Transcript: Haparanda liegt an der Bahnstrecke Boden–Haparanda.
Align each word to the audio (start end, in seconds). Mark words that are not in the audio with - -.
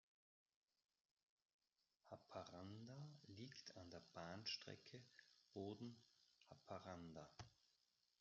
Haparanda 2.09 3.07
liegt 3.27 3.77
an 3.77 3.91
der 3.91 4.01
Bahnstrecke 4.15 5.03
Boden–Haparanda. 5.53 7.29